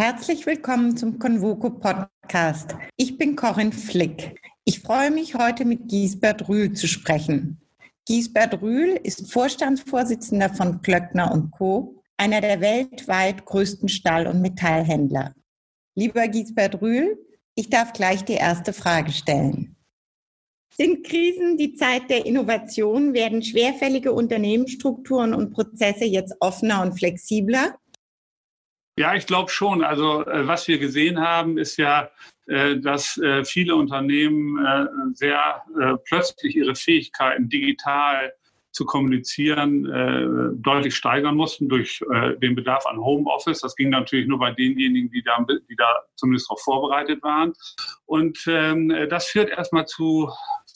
[0.00, 2.76] Herzlich willkommen zum Convoco Podcast.
[2.96, 4.40] Ich bin Corinne Flick.
[4.64, 7.60] Ich freue mich, heute mit Giesbert Rühl zu sprechen.
[8.06, 15.34] Giesbert Rühl ist Vorstandsvorsitzender von Klöckner Co., einer der weltweit größten Stahl- und Metallhändler.
[15.96, 17.18] Lieber Giesbert Rühl,
[17.56, 19.74] ich darf gleich die erste Frage stellen.
[20.76, 23.14] Sind Krisen die Zeit der Innovation?
[23.14, 27.74] Werden schwerfällige Unternehmensstrukturen und Prozesse jetzt offener und flexibler?
[28.98, 29.84] Ja, ich glaube schon.
[29.84, 32.10] Also äh, was wir gesehen haben, ist ja,
[32.46, 34.58] äh, dass äh, viele Unternehmen
[35.14, 35.62] sehr
[36.04, 38.32] plötzlich ihre Fähigkeiten digital
[38.72, 42.00] zu kommunizieren deutlich steigern mussten durch
[42.40, 43.60] den Bedarf an Homeoffice.
[43.60, 45.86] Das ging natürlich nur bei denjenigen, die da, die da
[46.16, 47.52] zumindest darauf vorbereitet waren.
[48.06, 50.30] Und ähm, das führt erstmal zu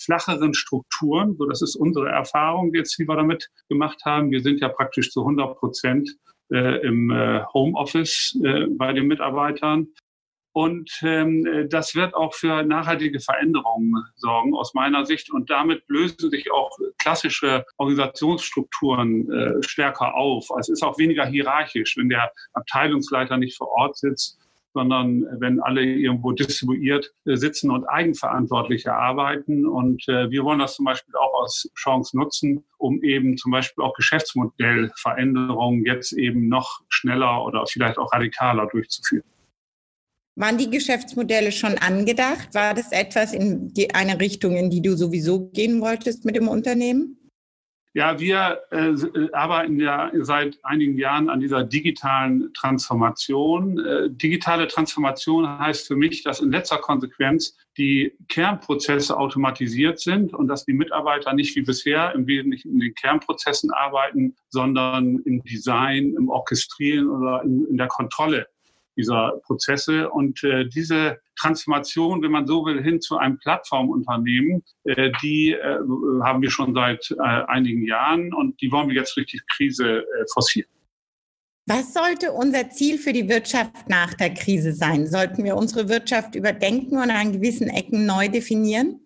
[0.05, 1.37] flacheren Strukturen.
[1.37, 4.31] So, das ist unsere Erfahrung jetzt, die wir damit gemacht haben.
[4.31, 6.11] Wir sind ja praktisch zu 100 Prozent
[6.51, 9.89] im äh, Homeoffice äh, bei den Mitarbeitern.
[10.55, 15.33] Und ähm, das wird auch für nachhaltige Veränderungen sorgen aus meiner Sicht.
[15.33, 20.49] Und damit lösen sich auch klassische Organisationsstrukturen äh, stärker auf.
[20.59, 24.42] Es ist auch weniger hierarchisch, wenn der Abteilungsleiter nicht vor Ort sitzt,
[24.75, 29.67] sondern wenn alle irgendwo distribuiert äh, sitzen und eigenverantwortlich arbeiten.
[29.67, 33.85] Und äh, wir wollen das zum Beispiel auch als Chance nutzen, um eben zum Beispiel
[33.85, 39.25] auch Geschäftsmodellveränderungen jetzt eben noch schneller oder vielleicht auch radikaler durchzuführen.
[40.35, 42.55] Waren die Geschäftsmodelle schon angedacht?
[42.55, 46.49] War das etwas in die, eine Richtung, in die du sowieso gehen wolltest mit dem
[46.49, 47.19] Unternehmen?
[47.95, 48.95] Ja, wir äh,
[49.35, 53.79] arbeiten ja seit einigen Jahren an dieser digitalen Transformation.
[53.85, 60.49] Äh, digitale Transformation heißt für mich, dass in letzter Konsequenz die Kernprozesse automatisiert sind und
[60.49, 66.15] dass die Mitarbeiter nicht wie bisher im Wesentlichen in den Kernprozessen arbeiten, sondern im Design,
[66.17, 68.47] im Orchestrieren oder in, in der Kontrolle
[68.97, 70.11] dieser Prozesse.
[70.11, 75.79] Und äh, diese Transformation, wenn man so will, hin zu einem Plattformunternehmen, äh, die äh,
[76.23, 80.05] haben wir schon seit äh, einigen Jahren und die wollen wir jetzt die Krise äh,
[80.33, 80.69] forcieren.
[81.67, 85.07] Was sollte unser Ziel für die Wirtschaft nach der Krise sein?
[85.07, 89.02] Sollten wir unsere Wirtschaft überdenken und an gewissen Ecken neu definieren?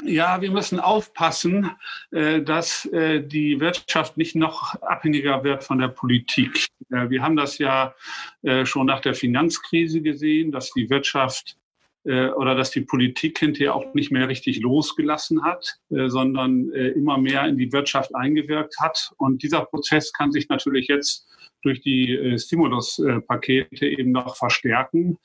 [0.00, 1.70] Ja, wir müssen aufpassen,
[2.10, 6.66] äh, dass äh, die Wirtschaft nicht noch abhängiger wird von der Politik.
[6.88, 7.94] Wir haben das ja
[8.42, 11.56] äh, schon nach der Finanzkrise gesehen, dass die Wirtschaft
[12.04, 17.56] oder dass die Politik hinterher auch nicht mehr richtig losgelassen hat, sondern immer mehr in
[17.56, 19.12] die Wirtschaft eingewirkt hat.
[19.18, 21.28] Und dieser Prozess kann sich natürlich jetzt
[21.62, 25.16] durch die Stimuluspakete eben noch verstärken.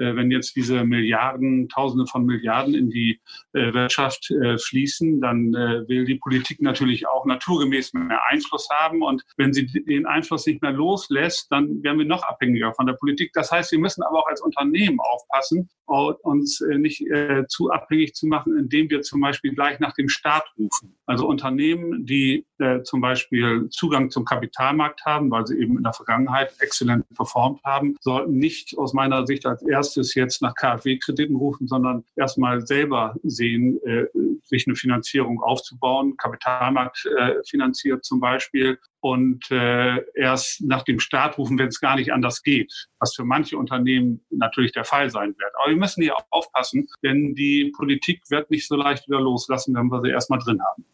[0.00, 3.20] Äh, wenn jetzt diese Milliarden, Tausende von Milliarden in die
[3.52, 9.02] äh, Wirtschaft äh, fließen, dann will die Politik natürlich auch naturgemäß mehr Einfluss haben.
[9.02, 12.94] Und wenn sie den Einfluss nicht mehr loslässt, dann werden wir noch abhängiger von der
[12.94, 13.32] Politik.
[13.34, 17.04] Das heißt, wir müssen aber auch als Unternehmen aufpassen, uns nicht
[17.48, 20.96] zu abhängig zu machen, indem wir zum Beispiel gleich nach dem Staat rufen.
[21.06, 22.46] Also Unternehmen, die
[22.84, 27.96] zum Beispiel Zugang zum Kapitalmarkt haben, weil sie eben in der Vergangenheit exzellent performt haben,
[28.00, 33.78] sollten nicht aus meiner Sicht als erstes jetzt nach KfW-Krediten rufen, sondern erstmal selber sehen,
[33.84, 34.06] äh,
[34.50, 41.38] sich eine Finanzierung aufzubauen, Kapitalmarkt äh, finanziert zum Beispiel und äh, erst nach dem Start
[41.38, 45.34] rufen, wenn es gar nicht anders geht, was für manche Unternehmen natürlich der Fall sein
[45.38, 45.52] wird.
[45.58, 49.88] Aber wir müssen hier aufpassen, denn die Politik wird nicht so leicht wieder loslassen, wenn
[49.88, 50.84] wir sie erstmal drin haben.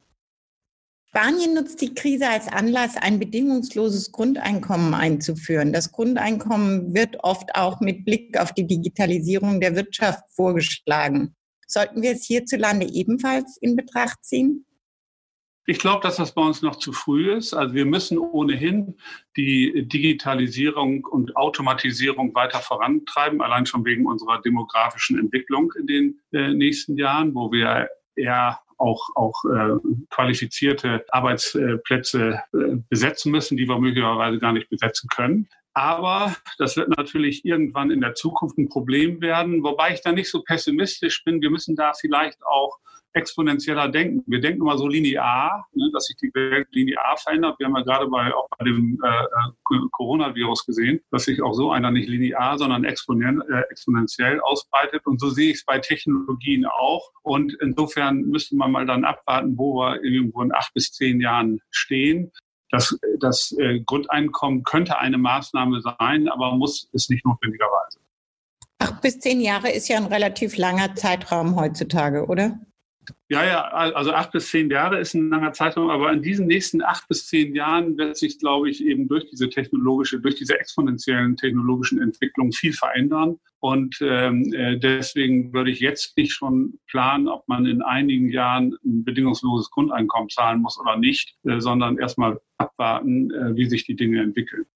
[1.09, 5.73] Spanien nutzt die Krise als Anlass, ein bedingungsloses Grundeinkommen einzuführen.
[5.73, 11.35] Das Grundeinkommen wird oft auch mit Blick auf die Digitalisierung der Wirtschaft vorgeschlagen.
[11.67, 14.67] Sollten wir es hierzulande ebenfalls in Betracht ziehen?
[15.69, 17.53] Ich glaube, dass das bei uns noch zu früh ist.
[17.53, 18.97] Also wir müssen ohnehin
[19.37, 26.53] die Digitalisierung und Automatisierung weiter vorantreiben, allein schon wegen unserer demografischen Entwicklung in den äh,
[26.55, 29.77] nächsten Jahren, wo wir eher auch, auch äh,
[30.11, 35.49] qualifizierte Arbeitsplätze äh, besetzen müssen, die wir möglicherweise gar nicht besetzen können.
[35.77, 40.31] Aber das wird natürlich irgendwann in der Zukunft ein Problem werden, wobei ich da nicht
[40.31, 41.43] so pessimistisch bin.
[41.43, 42.79] Wir müssen da vielleicht auch
[43.13, 44.25] exponentieller denken.
[44.27, 47.59] Wir denken immer so linear, ne, dass sich die Welt linear verändert.
[47.59, 51.53] Wir haben ja gerade bei, auch bei dem äh, äh, Coronavirus gesehen, dass sich auch
[51.53, 55.03] so einer nicht linear, sondern exponent, äh, exponentiell ausbreitet.
[55.05, 57.11] Und so sehe ich es bei Technologien auch.
[57.23, 61.61] Und insofern müsste man mal dann abwarten, wo wir irgendwo in acht bis zehn Jahren
[61.71, 62.33] stehen.
[62.71, 68.01] Das, das äh, Grundeinkommen könnte eine Maßnahme sein, aber muss es nicht notwendigerweise.
[68.79, 72.59] Acht bis zehn Jahre ist ja ein relativ langer Zeitraum heutzutage, oder?
[73.29, 76.81] Ja, ja, also acht bis zehn Jahre ist ein langer Zeitraum, aber in diesen nächsten
[76.81, 81.37] acht bis zehn Jahren wird sich, glaube ich, eben durch diese technologische, durch diese exponentiellen
[81.37, 83.41] technologischen Entwicklungen viel verändern.
[83.59, 88.77] Und ähm, äh, deswegen würde ich jetzt nicht schon planen, ob man in einigen Jahren
[88.85, 93.97] ein bedingungsloses Grundeinkommen zahlen muss oder nicht, äh, sondern erstmal abwarten, äh, wie sich die
[93.97, 94.67] Dinge entwickeln.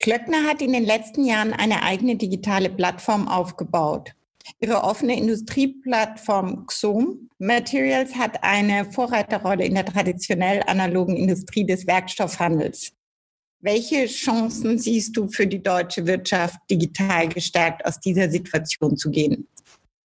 [0.00, 4.12] Klöckner hat in den letzten Jahren eine eigene digitale Plattform aufgebaut.
[4.60, 12.92] Ihre offene Industrieplattform XOM Materials hat eine Vorreiterrolle in der traditionell analogen Industrie des Werkstoffhandels.
[13.60, 19.46] Welche Chancen siehst du für die deutsche Wirtschaft, digital gestärkt aus dieser Situation zu gehen?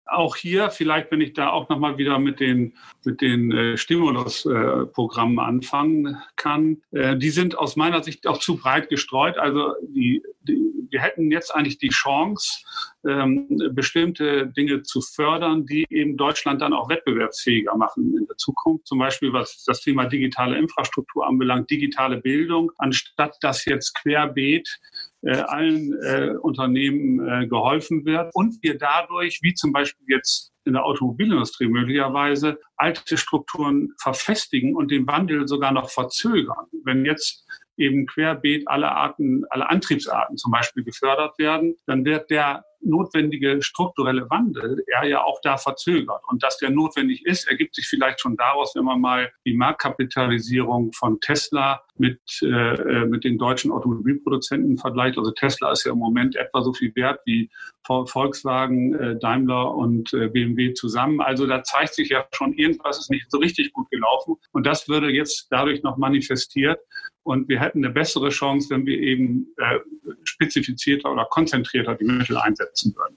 [0.08, 2.74] Auch hier, vielleicht, wenn ich da auch nochmal wieder mit den,
[3.04, 8.56] mit den äh, Stimulusprogrammen äh, anfangen kann, äh, die sind aus meiner Sicht auch zu
[8.56, 9.38] breit gestreut.
[9.38, 10.58] Also die, die,
[10.90, 12.64] wir hätten jetzt eigentlich die Chance,
[13.06, 18.86] ähm, bestimmte Dinge zu fördern, die eben Deutschland dann auch wettbewerbsfähiger machen in der Zukunft.
[18.86, 24.78] Zum Beispiel was das Thema digitale Infrastruktur anbelangt, digitale Bildung, anstatt dass jetzt querbeet
[25.22, 30.84] allen äh, Unternehmen äh, geholfen wird und wir dadurch, wie zum Beispiel jetzt in der
[30.84, 36.66] Automobilindustrie möglicherweise, alte Strukturen verfestigen und den Wandel sogar noch verzögern.
[36.84, 37.44] Wenn jetzt
[37.78, 44.28] eben querbeet alle Arten, alle Antriebsarten zum Beispiel gefördert werden, dann wird der notwendige strukturelle
[44.30, 46.22] Wandel er ja auch da verzögert.
[46.28, 50.92] Und dass der notwendig ist, ergibt sich vielleicht schon daraus, wenn man mal die Marktkapitalisierung
[50.92, 55.18] von Tesla mit, äh, mit den deutschen Automobilproduzenten vergleicht.
[55.18, 57.50] Also Tesla ist ja im Moment etwa so viel wert wie
[57.84, 61.20] Volkswagen, äh, Daimler und äh, BMW zusammen.
[61.20, 64.36] Also da zeigt sich ja schon, irgendwas ist nicht so richtig gut gelaufen.
[64.52, 66.78] Und das würde jetzt dadurch noch manifestiert.
[67.22, 69.78] Und wir hätten eine bessere Chance, wenn wir eben äh,
[70.24, 73.16] spezifizierter oder konzentrierter die Mittel einsetzen würden.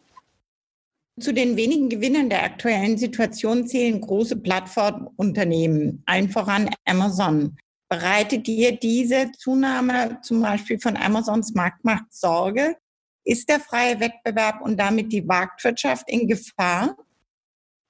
[1.20, 7.58] Zu den wenigen Gewinnern der aktuellen Situation zählen große Plattformunternehmen, allen voran Amazon.
[7.92, 12.78] Bereitet dir diese Zunahme zum Beispiel von Amazons Marktmacht Sorge?
[13.26, 16.96] Ist der freie Wettbewerb und damit die Marktwirtschaft in Gefahr?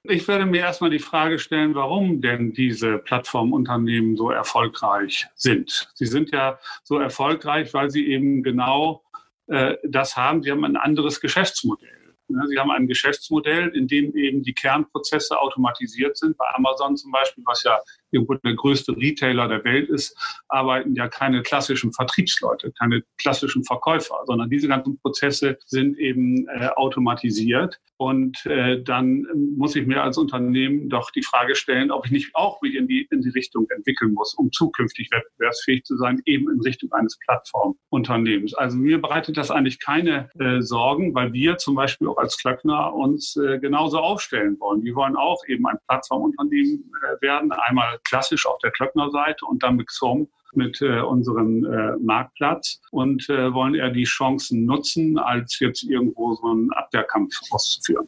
[0.05, 5.91] Ich werde mir erstmal die Frage stellen, warum denn diese Plattformunternehmen so erfolgreich sind.
[5.93, 9.03] Sie sind ja so erfolgreich, weil sie eben genau
[9.45, 10.41] äh, das haben.
[10.41, 12.15] Sie haben ein anderes Geschäftsmodell.
[12.49, 16.37] Sie haben ein Geschäftsmodell, in dem eben die Kernprozesse automatisiert sind.
[16.37, 17.79] Bei Amazon zum Beispiel, was ja
[18.11, 20.15] irgendwo der größte Retailer der Welt ist,
[20.47, 26.67] arbeiten ja keine klassischen Vertriebsleute, keine klassischen Verkäufer, sondern diese ganzen Prozesse sind eben äh,
[26.75, 27.79] automatisiert.
[27.97, 32.31] Und äh, dann muss ich mir als Unternehmen doch die Frage stellen, ob ich nicht
[32.33, 36.49] auch mich in die, in die Richtung entwickeln muss, um zukünftig wettbewerbsfähig zu sein, eben
[36.49, 38.55] in Richtung eines Plattformunternehmens.
[38.55, 42.91] Also mir bereitet das eigentlich keine äh, Sorgen, weil wir zum Beispiel auch als Klöckner
[42.91, 44.83] uns äh, genauso aufstellen wollen.
[44.83, 49.75] Wir wollen auch eben ein Plattformunternehmen äh, werden, einmal klassisch auf der Klöckner-Seite und dann
[49.75, 55.59] mit XOM mit äh, unserem äh, Marktplatz und äh, wollen eher die Chancen nutzen, als
[55.59, 58.07] jetzt irgendwo so einen Abwehrkampf auszuführen.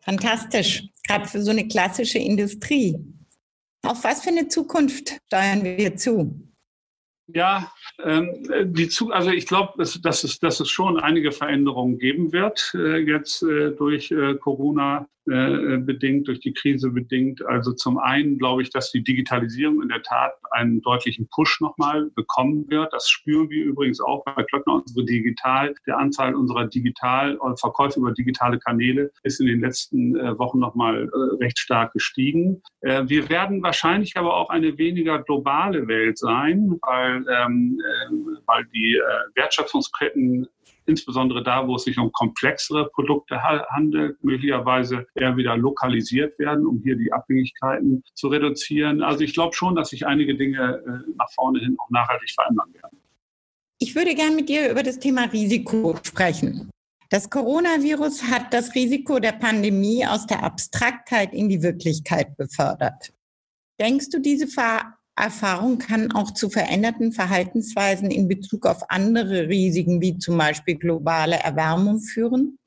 [0.00, 2.96] Fantastisch, gerade für so eine klassische Industrie.
[3.86, 6.40] Auf was für eine Zukunft steuern wir zu?
[7.26, 11.98] Ja, ähm, die zu, also ich glaube, dass, dass, es, dass es schon einige Veränderungen
[11.98, 17.44] geben wird äh, jetzt äh, durch äh, Corona äh, bedingt, durch die Krise bedingt.
[17.46, 22.10] Also zum einen glaube ich, dass die Digitalisierung in der Tat einen deutlichen Push nochmal
[22.14, 22.92] bekommen wird.
[22.92, 24.74] Das spüren wir übrigens auch bei Klöckner.
[24.74, 30.16] Unsere Digital, der Anzahl unserer Digital- und Verkäufe über digitale Kanäle ist in den letzten
[30.16, 32.62] äh, Wochen nochmal äh, recht stark gestiegen.
[32.80, 38.14] Äh, wir werden wahrscheinlich aber auch eine weniger globale Welt sein, weil, ähm, äh,
[38.46, 40.48] weil die äh, Wertschöpfungsketten
[40.86, 46.80] insbesondere da, wo es sich um komplexere Produkte handelt, möglicherweise eher wieder lokalisiert werden, um
[46.82, 49.02] hier die Abhängigkeiten zu reduzieren.
[49.02, 52.72] Also ich glaube schon, dass sich einige Dinge äh, nach vorne hin auch nachhaltig verändern
[52.74, 52.98] werden.
[53.78, 56.70] Ich würde gerne mit dir über das Thema Risiko sprechen.
[57.10, 63.12] Das Coronavirus hat das Risiko der Pandemie aus der Abstraktheit in die Wirklichkeit befördert.
[63.78, 64.46] Denkst du, diese
[65.16, 71.36] Erfahrung kann auch zu veränderten Verhaltensweisen in Bezug auf andere Risiken, wie zum Beispiel globale
[71.36, 72.58] Erwärmung führen?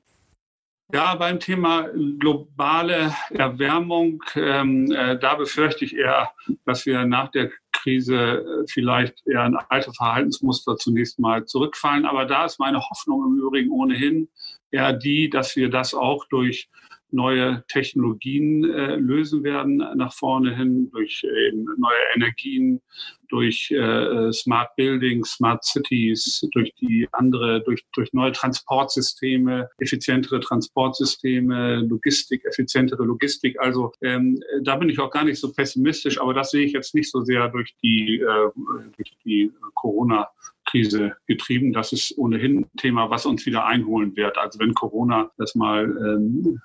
[0.94, 6.32] Ja, beim Thema globale Erwärmung, ähm, äh, da befürchte ich eher,
[6.66, 12.06] dass wir nach der Krise äh, vielleicht eher in alte Verhaltensmuster zunächst mal zurückfallen.
[12.06, 14.30] Aber da ist meine Hoffnung im Übrigen ohnehin,
[14.72, 16.70] eher die, dass wir das auch durch
[17.12, 22.82] neue Technologien äh, lösen werden nach vorne hin, durch äh, neue Energien,
[23.30, 31.78] durch äh, Smart Buildings, Smart Cities, durch die andere, durch, durch neue Transportsysteme, effizientere Transportsysteme,
[31.88, 33.60] Logistik, effizientere Logistik.
[33.60, 36.96] Also ähm, da bin ich auch gar nicht so pessimistisch, aber das sehe ich jetzt
[36.96, 40.30] nicht so sehr durch die, äh, die Corona
[40.66, 41.74] Krise getrieben.
[41.74, 44.38] Das ist ohnehin ein Thema, was uns wieder einholen wird.
[44.38, 46.62] Also wenn Corona das mal ähm,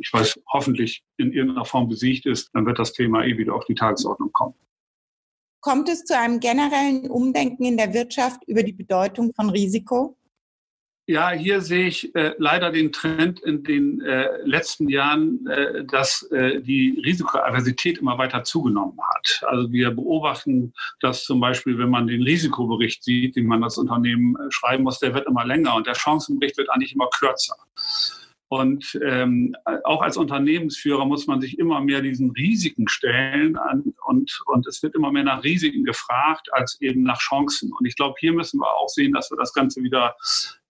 [0.00, 3.64] ich weiß, hoffentlich in irgendeiner Form besiegt ist, dann wird das Thema eh wieder auf
[3.66, 4.54] die Tagesordnung kommen.
[5.60, 10.16] Kommt es zu einem generellen Umdenken in der Wirtschaft über die Bedeutung von Risiko?
[11.06, 16.22] Ja, hier sehe ich äh, leider den Trend in den äh, letzten Jahren, äh, dass
[16.30, 19.42] äh, die Risikoaversität immer weiter zugenommen hat.
[19.48, 24.36] Also wir beobachten dass zum Beispiel, wenn man den Risikobericht sieht, den man als Unternehmen
[24.36, 27.56] äh, schreiben muss, der wird immer länger und der Chancenbericht wird eigentlich immer kürzer.
[28.50, 29.54] Und ähm,
[29.84, 34.82] auch als Unternehmensführer muss man sich immer mehr diesen Risiken stellen an, und, und es
[34.82, 37.72] wird immer mehr nach Risiken gefragt als eben nach Chancen.
[37.72, 40.16] Und ich glaube, hier müssen wir auch sehen, dass wir das Ganze wieder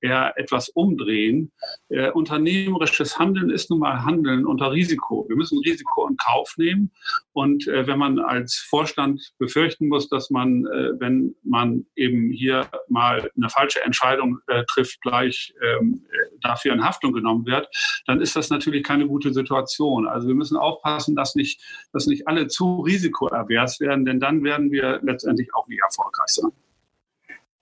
[0.00, 1.52] eher etwas umdrehen.
[1.88, 5.26] Äh, unternehmerisches Handeln ist nun mal Handeln unter Risiko.
[5.28, 6.90] Wir müssen Risiko in Kauf nehmen.
[7.32, 12.68] Und äh, wenn man als Vorstand befürchten muss, dass man, äh, wenn man eben hier
[12.88, 16.04] mal eine falsche Entscheidung äh, trifft, gleich ähm,
[16.40, 17.68] dafür in Haftung genommen wird,
[18.06, 20.06] dann ist das natürlich keine gute Situation.
[20.06, 24.70] Also wir müssen aufpassen, dass nicht, dass nicht alle zu risikoavers werden, denn dann werden
[24.70, 26.50] wir letztendlich auch nicht erfolgreich sein.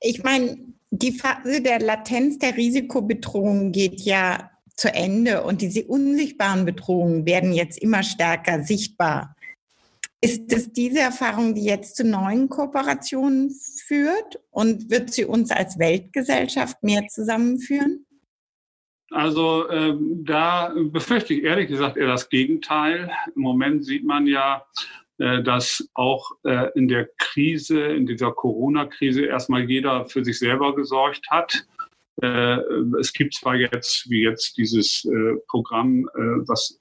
[0.00, 0.56] Ich meine,
[0.90, 7.52] die Phase der Latenz der Risikobedrohung geht ja zu Ende und diese unsichtbaren Bedrohungen werden
[7.52, 9.34] jetzt immer stärker sichtbar.
[10.20, 13.54] Ist es diese Erfahrung, die jetzt zu neuen Kooperationen
[13.86, 18.04] führt und wird sie uns als Weltgesellschaft mehr zusammenführen?
[19.10, 23.10] Also ähm, da befürchte ich ehrlich gesagt eher das Gegenteil.
[23.34, 29.24] Im Moment sieht man ja, äh, dass auch äh, in der Krise, in dieser Corona-Krise
[29.24, 31.66] erstmal jeder für sich selber gesorgt hat
[32.20, 32.58] äh,
[32.98, 36.78] es gibt zwar jetzt, wie jetzt dieses äh, Programm, äh, was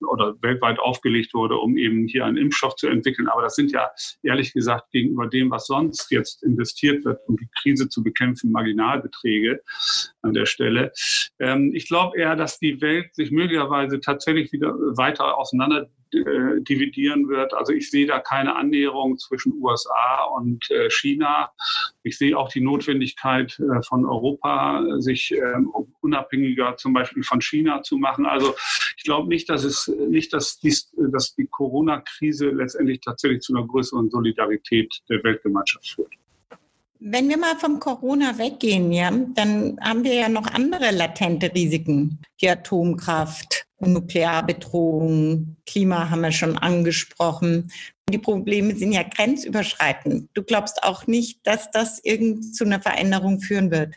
[0.00, 3.90] oder weltweit aufgelegt wurde, um eben hier einen Impfstoff zu entwickeln, aber das sind ja
[4.22, 9.62] ehrlich gesagt gegenüber dem, was sonst jetzt investiert wird, um die Krise zu bekämpfen, Marginalbeträge
[10.22, 10.92] an der Stelle.
[11.38, 17.28] Ähm, ich glaube eher, dass die Welt sich möglicherweise tatsächlich wieder weiter auseinander äh, dividieren
[17.28, 17.54] wird.
[17.54, 21.50] Also ich sehe da keine Annäherung zwischen USA und äh, China.
[22.04, 27.82] Ich sehe auch die Notwendigkeit äh, von Europa, sich ähm, unabhängiger zum Beispiel von China
[27.82, 28.26] zu machen.
[28.26, 28.54] Also
[28.96, 33.66] ich glaube nicht, dass es nicht, dass, dies, dass die Corona-Krise letztendlich tatsächlich zu einer
[33.66, 36.14] größeren Solidarität der Weltgemeinschaft führt.
[37.06, 42.18] Wenn wir mal vom Corona weggehen, ja, dann haben wir ja noch andere latente Risiken.
[42.40, 47.70] Die Atomkraft, Nuklearbedrohung, Klima haben wir schon angesprochen.
[48.08, 50.30] Die Probleme sind ja grenzüberschreitend.
[50.32, 53.96] Du glaubst auch nicht, dass das irgend zu einer Veränderung führen wird?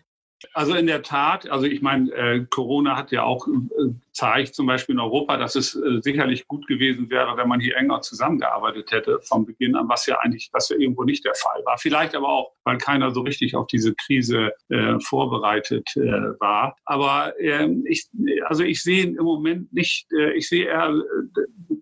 [0.54, 4.68] Also in der Tat, also ich meine, äh, Corona hat ja auch äh, zeigt zum
[4.68, 8.92] Beispiel in Europa, dass es äh, sicherlich gut gewesen wäre, wenn man hier enger zusammengearbeitet
[8.92, 11.78] hätte vom Beginn an, was ja eigentlich, was ja irgendwo nicht der Fall war.
[11.80, 16.76] Vielleicht aber auch, weil keiner so richtig auf diese Krise äh, vorbereitet äh, war.
[16.86, 18.08] Aber ähm, ich,
[18.46, 20.94] also ich sehe im Moment nicht, äh, ich sehe eher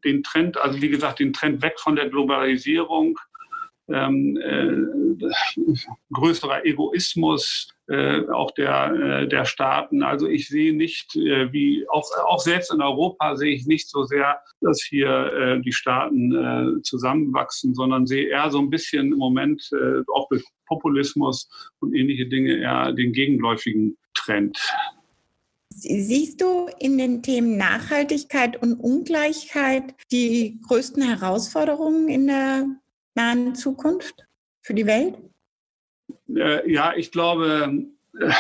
[0.06, 3.18] den Trend, also wie gesagt, den Trend weg von der Globalisierung
[3.88, 5.28] ähm, äh,
[6.12, 10.02] größerer Egoismus äh, auch der, äh, der Staaten.
[10.02, 14.04] Also ich sehe nicht, äh, wie auch, auch selbst in Europa sehe ich nicht so
[14.04, 19.20] sehr, dass hier äh, die Staaten äh, zusammenwachsen, sondern sehe eher so ein bisschen im
[19.20, 21.48] Moment äh, auch durch Populismus
[21.80, 24.58] und ähnliche Dinge eher den gegenläufigen Trend.
[25.70, 32.66] Siehst du in den Themen Nachhaltigkeit und Ungleichheit die größten Herausforderungen in der
[33.16, 34.26] nahen Zukunft
[34.62, 35.16] für die Welt?
[36.34, 37.86] Äh, ja, ich glaube,
[38.20, 38.32] äh,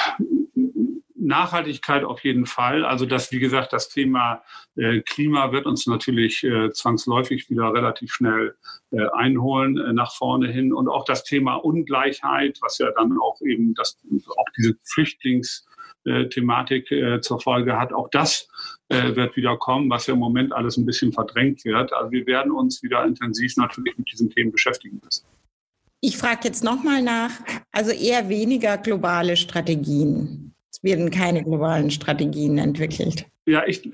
[1.15, 2.85] Nachhaltigkeit auf jeden Fall.
[2.85, 4.43] Also das, wie gesagt, das Thema
[4.75, 8.55] äh, Klima wird uns natürlich zwangsläufig wieder relativ schnell
[8.91, 10.71] einholen nach vorne hin.
[10.71, 13.97] Und auch das Thema Ungleichheit, was ja dann auch eben das,
[14.37, 14.79] auch diese
[16.05, 18.47] Flüchtlingsthematik zur Folge hat, auch das
[18.89, 21.91] wird wieder kommen, was ja im Moment alles ein bisschen verdrängt wird.
[21.91, 25.25] Also wir werden uns wieder intensiv natürlich mit diesen Themen beschäftigen müssen.
[26.01, 27.31] Ich frage jetzt nochmal nach,
[27.71, 30.53] also eher weniger globale Strategien.
[30.71, 33.25] Es werden keine globalen Strategien entwickelt.
[33.47, 33.89] Ja, ich,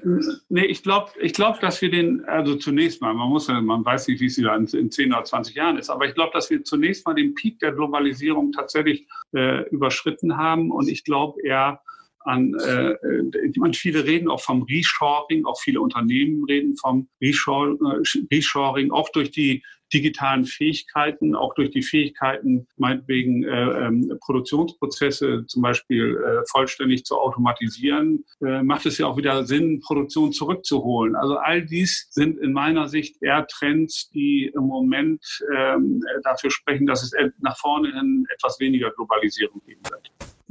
[0.49, 3.83] nee, ich glaube, ich glaub, dass wir den, also zunächst mal, man muss ja, man
[3.83, 6.31] weiß nicht, wie es wieder in, in 10 oder 20 Jahren ist, aber ich glaube,
[6.33, 11.41] dass wir zunächst mal den Peak der Globalisierung tatsächlich äh, überschritten haben und ich glaube
[11.41, 11.81] eher,
[12.23, 19.09] an, äh, äh viele reden auch vom Reshoring, auch viele Unternehmen reden vom Reshoring, auch
[19.09, 19.63] durch die
[19.93, 27.17] digitalen Fähigkeiten, auch durch die Fähigkeiten, meinetwegen äh, ähm, Produktionsprozesse zum Beispiel äh, vollständig zu
[27.17, 31.15] automatisieren, äh, macht es ja auch wieder Sinn, Produktion zurückzuholen.
[31.15, 35.23] Also all dies sind in meiner Sicht eher Trends, die im Moment
[35.55, 40.00] ähm, dafür sprechen, dass es nach vorne hin etwas weniger Globalisierung geben wird.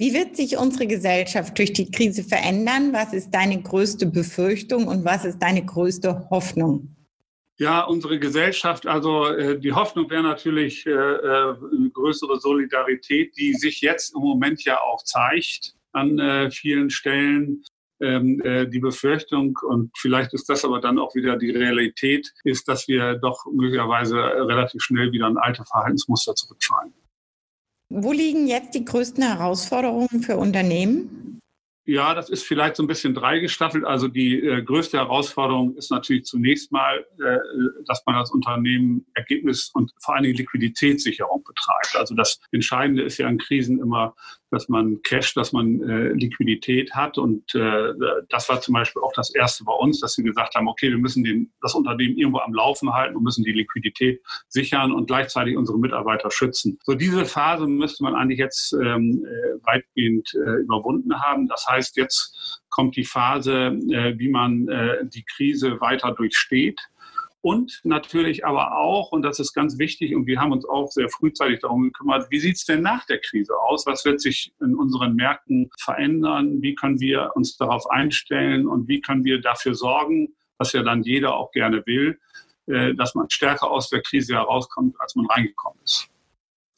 [0.00, 2.94] Wie wird sich unsere Gesellschaft durch die Krise verändern?
[2.94, 6.96] Was ist deine größte Befürchtung und was ist deine größte Hoffnung?
[7.58, 13.52] Ja, unsere Gesellschaft, also äh, die Hoffnung wäre natürlich äh, äh, eine größere Solidarität, die
[13.52, 17.62] sich jetzt im Moment ja auch zeigt an vielen Stellen.
[18.00, 22.66] Ähm, äh, die Befürchtung, und vielleicht ist das aber dann auch wieder die Realität, ist,
[22.68, 26.94] dass wir doch möglicherweise relativ schnell wieder in alte Verhaltensmuster zurückfallen.
[27.92, 31.40] Wo liegen jetzt die größten Herausforderungen für Unternehmen?
[31.86, 33.84] Ja, das ist vielleicht so ein bisschen dreigestaffelt.
[33.84, 37.38] Also die äh, größte Herausforderung ist natürlich zunächst mal, äh,
[37.86, 41.96] dass man als Unternehmen Ergebnis und vor allen Dingen Liquiditätssicherung betreibt.
[41.96, 44.14] Also das Entscheidende ist ja in Krisen immer
[44.50, 47.18] dass man Cash, dass man äh, Liquidität hat.
[47.18, 47.92] Und äh,
[48.28, 50.98] das war zum Beispiel auch das Erste bei uns, dass wir gesagt haben, okay, wir
[50.98, 55.56] müssen den, das Unternehmen irgendwo am Laufen halten und müssen die Liquidität sichern und gleichzeitig
[55.56, 56.78] unsere Mitarbeiter schützen.
[56.84, 61.48] So diese Phase müsste man eigentlich jetzt ähm, äh, weitgehend äh, überwunden haben.
[61.48, 66.80] Das heißt, jetzt kommt die Phase, äh, wie man äh, die Krise weiter durchsteht.
[67.42, 71.08] Und natürlich aber auch, und das ist ganz wichtig, und wir haben uns auch sehr
[71.08, 73.86] frühzeitig darum gekümmert, wie sieht es denn nach der Krise aus?
[73.86, 76.60] Was wird sich in unseren Märkten verändern?
[76.60, 81.02] Wie können wir uns darauf einstellen und wie können wir dafür sorgen, was ja dann
[81.02, 82.18] jeder auch gerne will,
[82.66, 86.08] äh, dass man stärker aus der Krise herauskommt, als man reingekommen ist.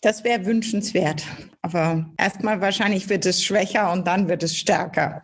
[0.01, 1.25] Das wäre wünschenswert.
[1.63, 5.23] Aber erstmal wahrscheinlich wird es schwächer und dann wird es stärker.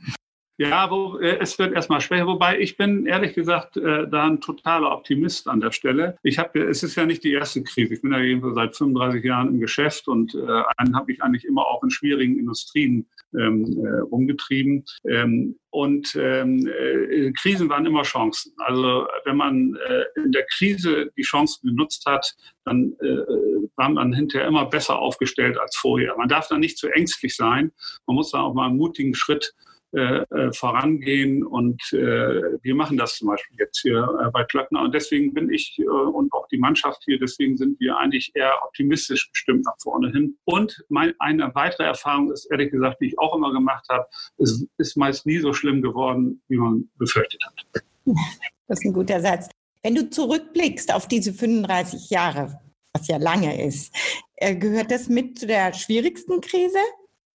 [0.60, 4.40] Ja, wo, äh, es wird erstmal schwächer, wobei ich bin ehrlich gesagt äh, da ein
[4.40, 6.18] totaler Optimist an der Stelle.
[6.24, 7.94] Ich habe, es ist ja nicht die erste Krise.
[7.94, 11.44] Ich bin ja jedenfalls seit 35 Jahren im Geschäft und äh, einen habe ich eigentlich
[11.44, 13.06] immer auch in schwierigen Industrien
[13.38, 14.84] ähm, äh, umgetrieben.
[15.08, 18.52] Ähm, und ähm, äh, Krisen waren immer Chancen.
[18.56, 24.12] Also wenn man äh, in der Krise die Chancen genutzt hat, dann äh, war man
[24.12, 26.16] hinterher immer besser aufgestellt als vorher.
[26.16, 27.70] Man darf da nicht zu ängstlich sein.
[28.06, 29.54] Man muss da auch mal einen mutigen Schritt
[29.96, 31.42] äh, äh, vorangehen.
[31.42, 31.96] Und äh,
[32.60, 34.82] wir machen das zum Beispiel jetzt hier äh, bei Klöckner.
[34.82, 38.52] Und deswegen bin ich äh, und auch die Mannschaft hier, deswegen sind wir eigentlich eher
[38.66, 40.36] optimistisch bestimmt nach vorne hin.
[40.44, 44.04] Und mein, eine weitere Erfahrung ist, ehrlich gesagt, die ich auch immer gemacht habe,
[44.36, 47.82] es ist meist nie so schlimm geworden, wie man befürchtet hat.
[48.66, 49.48] Das ist ein guter Satz.
[49.82, 52.60] Wenn du zurückblickst auf diese 35 Jahre,
[52.92, 53.94] was ja lange ist,
[54.36, 56.76] äh, gehört das mit zu der schwierigsten Krise?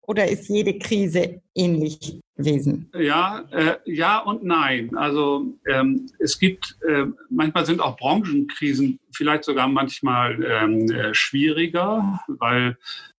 [0.02, 2.90] Oder ist jede Krise ähnlich gewesen?
[2.98, 4.96] Ja, äh, ja und nein.
[4.96, 12.20] Also ähm, es gibt, äh, manchmal sind auch Branchenkrisen vielleicht sogar manchmal ähm, äh, schwieriger,
[12.26, 12.76] weil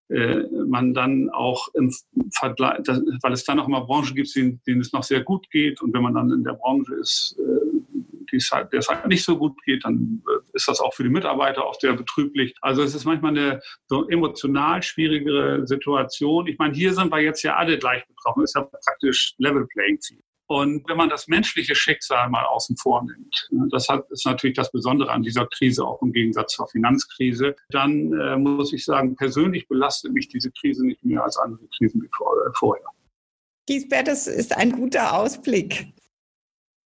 [0.10, 1.94] äh, man dann auch im
[2.32, 2.80] Vergleich,
[3.22, 5.82] weil es dann auch immer Branchen gibt, denen, denen es noch sehr gut geht.
[5.82, 7.96] Und wenn man dann in der Branche ist, äh,
[8.32, 10.94] die es halt, der es halt nicht so gut geht, dann äh, ist das auch
[10.94, 12.54] für die Mitarbeiter auch sehr betrüblich.
[12.62, 16.48] Also es ist manchmal eine so emotional schwierigere Situation.
[16.48, 18.44] Ich meine, hier sind wir jetzt ja alle gleich betroffen.
[18.44, 20.24] Es ist ja praktisch Level Playing Field.
[20.48, 24.70] Und wenn man das menschliche Schicksal mal außen vor nimmt, ne, das ist natürlich das
[24.70, 29.70] Besondere an dieser Krise, auch im Gegensatz zur Finanzkrise, dann äh, muss ich sagen, persönlich
[29.70, 32.86] belastet mich diese Krise nicht mehr als andere Krisen wie äh, vorher.
[33.66, 35.94] Giesbert, das ist ein guter Ausblick.